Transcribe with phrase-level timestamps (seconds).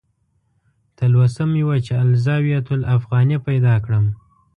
[0.97, 4.05] تلوسه مې وه چې "الزاویة الافغانیه" پیدا کړم.